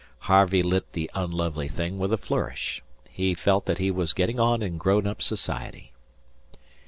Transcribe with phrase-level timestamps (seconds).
[0.21, 4.63] Harvey lit the unlovely thing with a flourish: he felt that he was getting on
[4.63, 5.93] in grownup society.